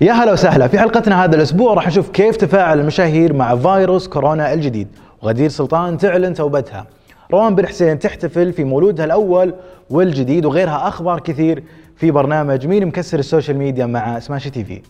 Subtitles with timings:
[0.00, 0.68] يا هلا وسهلا.
[0.68, 4.88] في حلقتنا هذا الأسبوع راح نشوف كيف تفاعل المشاهير مع فيروس كورونا الجديد.
[5.22, 6.86] وغدير سلطان تعلن توبتها.
[7.32, 9.54] روان بن حسين تحتفل في مولودها الأول
[9.90, 11.62] والجديد وغيرها أخبار كثير
[11.96, 14.82] في برنامج مين مكسر ال social media مع Smashi TV.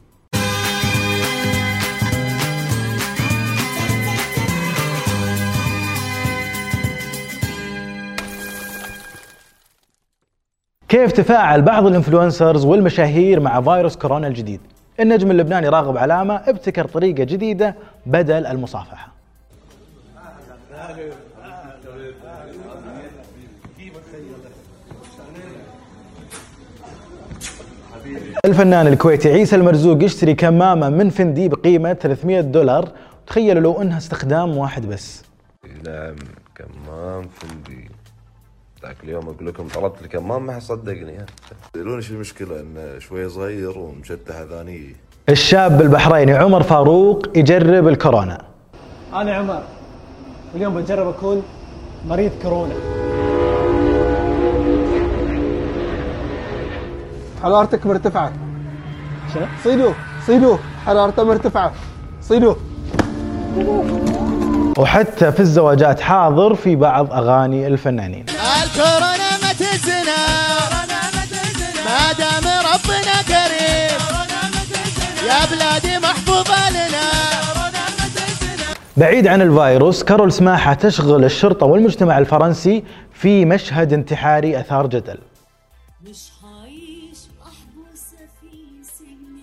[10.88, 14.60] كيف تفاعل بعض الإنفلونسرز والمشاهير مع فيروس كورونا الجديد؟
[15.00, 17.74] النجم اللبناني راغب علامة ابتكر طريقة جديدة
[18.06, 19.14] بدل المصافحة.
[28.44, 32.92] الفنان الكويتي عيسى المرزوق يشتري كمامة من فندي بقيمة 300 دولار.
[33.26, 35.24] تخيلوا لو انها استخدام واحد بس.
[36.54, 37.90] كمام فندي.
[38.84, 41.26] ذاك اليوم أقول لكم طلبت الكمام ما حد صدقني.
[41.74, 44.94] يسالوني شو المشكلة؟ انه شوي صغير ومشتح اذانيه
[45.28, 48.44] الشاب البحريني عمر فاروق يجرب الكورونا.
[49.14, 49.62] أنا عمر
[50.54, 51.42] اليوم بجرب أكون
[52.08, 52.74] مريض كورونا.
[57.42, 58.32] حرارتك مرتفعة.
[59.34, 59.92] شنو؟ صيدوا
[60.26, 61.72] صيدوا حرارته مرتفعة.
[62.22, 62.54] صيدوا
[64.78, 68.26] وحتى في الزواجات حاضر في بعض أغاني الفنانين.
[68.62, 70.16] الكورونا ما تزنا
[71.84, 73.98] ما دام ربنا كريم.
[75.28, 77.10] يا بلادي محفوظة لنا.
[78.96, 85.18] بعيد عن الفيروس كارول سماحة تشغل الشرطة والمجتمع الفرنسي في مشهد انتحاري أثار جدل.
[86.02, 88.50] مش هعيش محبوسة في
[88.82, 89.36] سجن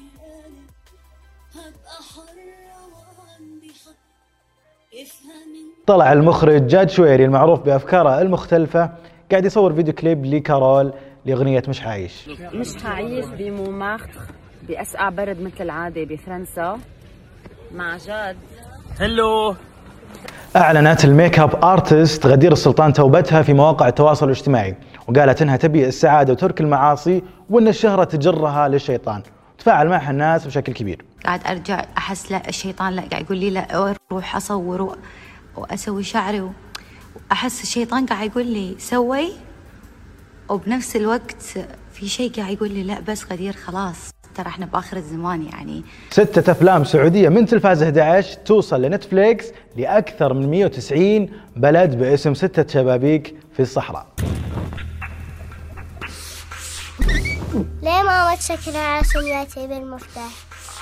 [1.55, 4.10] هبقى حرة وعندي حق.
[5.87, 8.89] طلع المخرج جاد شويري المعروف بأفكاره المختلفة
[9.31, 10.93] قاعد يصور فيديو كليب لكارول
[11.25, 12.29] لأغنية مش عايش.
[12.53, 14.19] مش هعيش بمونمارتر
[14.67, 16.79] بأسقع برد مثل العادة بفرنسا.
[17.75, 18.37] مع جاد.
[20.55, 24.75] أعلنت ال makeup artist غدير السلطان توبتها في مواقع التواصل الاجتماعي
[25.07, 29.21] وقالت إنها تبي السعادة وترك المعاصي وإن الشهرة تجرها للشيطان.
[29.61, 31.05] تفاعل معها الناس بشكل كبير.
[31.25, 34.97] قاعد أرجع أحس لا الشيطان لا قاعد يقول لي لا أروح أصور
[35.57, 36.49] وأسوي شعري
[37.29, 39.31] وأحس الشيطان قاعد يقول لي سوي
[40.49, 41.41] وبنفس الوقت
[41.93, 44.11] في شيء قاعد يقول لي لا بس غدير خلاص.
[44.35, 45.83] ترى إحنا بآخر الزمان يعني.
[46.09, 49.45] ستة أفلام سعودية من تلفاز 11 توصل لنتفليكس
[49.77, 54.10] لأكثر من 190 بلد باسم ستة شبابيك في الصحراء.
[57.53, 60.31] ليه ماما تشكلها عشان يأتي بالمفتاح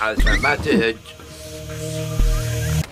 [0.01, 0.95] عشان ما تهج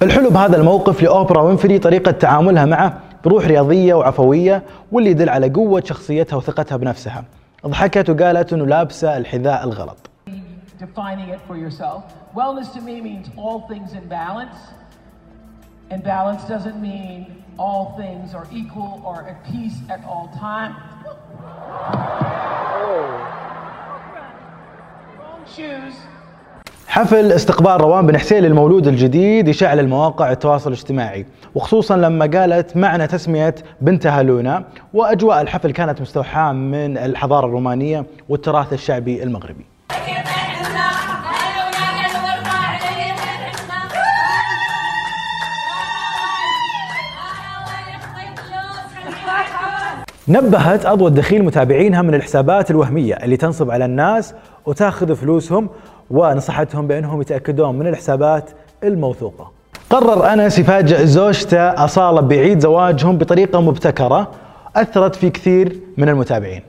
[0.01, 5.83] الحلو بهذا الموقف لأوبرا وينفري طريقة تعاملها معه بروح رياضية وعفوية واللي يدل على قوة
[5.85, 7.23] شخصيتها وثقتها بنفسها
[7.65, 9.97] ضحكت وقالت إنه لابسة الحذاء الغلط
[10.79, 12.01] defining it for yourself.
[12.35, 14.57] Wellness to me means all things in balance.
[15.91, 17.17] And balance doesn't mean
[17.57, 20.75] all things are equal or at peace at all times.
[21.41, 22.01] Wrong
[22.71, 23.36] shoes.
[26.87, 31.25] حفل استقبال روان بن حسين للمولود الجديد يشعل المواقع التواصل الاجتماعي
[31.55, 34.63] وخصوصا لما قالت معنى تسمية بنتها لونا
[34.93, 39.65] وأجواء الحفل كانت مستوحاة من الحضارة الرومانية والتراث الشعبي المغربي.
[50.29, 54.33] نبهت أضوى الدخيل متابعينها من الحسابات الوهمية اللي تنصب على الناس
[54.65, 55.69] وتاخذ فلوسهم
[56.11, 58.49] ونصحتهم بأنهم يتأكدون من الحسابات
[58.83, 59.51] الموثوقة.
[59.89, 64.31] قرر أنس يفاجئ زوجته أصالة بعيد زواجهم بطريقة مبتكرة
[64.75, 66.61] أثرت في كثير من المتابعين.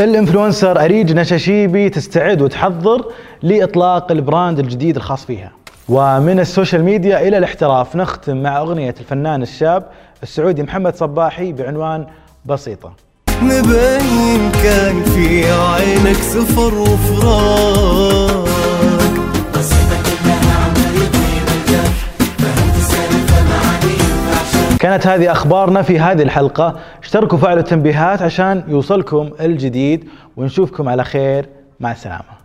[0.00, 3.04] ال influencer أريج نشاشيبي تستعد وتحضر
[3.42, 5.52] لإطلاق ال brand الجديد الخاص فيها.
[5.88, 9.86] ومن ال social media إلى الاحتراف نختم مع أغنية الفنان الشاب
[10.22, 12.06] السعودي محمد صباحي بعنوان
[12.44, 12.92] بسيطة.
[13.42, 17.73] مبين كان في عينك سفر وفراق.
[24.84, 26.74] كانت هذه أخبارنا في هذه الحلقة.
[27.02, 30.08] اشتركوا فعلوا التنبيهات عشان يوصلكم الجديد.
[30.36, 31.48] ونشوفكم على خير.
[31.80, 32.43] مع السلامة.